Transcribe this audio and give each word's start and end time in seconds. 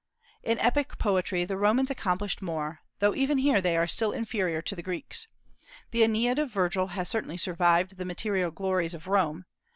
In 0.41 0.57
epic 0.57 0.97
poetry 0.97 1.45
the 1.45 1.57
Romans 1.57 1.91
accomplished 1.91 2.41
more, 2.41 2.81
though 2.97 3.13
even 3.13 3.37
here 3.37 3.61
they 3.61 3.77
are 3.77 3.85
still 3.85 4.11
inferior 4.13 4.59
to 4.59 4.75
the 4.75 4.81
Greeks. 4.81 5.27
The 5.91 6.01
Aeneid 6.03 6.39
of 6.39 6.49
Virgil 6.49 6.87
has 6.87 7.07
certainly 7.07 7.37
survived 7.37 7.97
the 7.97 8.03
material 8.05 8.49
glories 8.49 8.95
of 8.95 9.05
Rome. 9.05 9.45